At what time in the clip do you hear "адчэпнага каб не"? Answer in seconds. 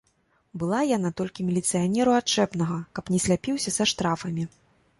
2.21-3.23